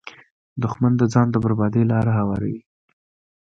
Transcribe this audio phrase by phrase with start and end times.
[0.61, 2.57] دښمن د ځان د بربادۍ لاره هواروي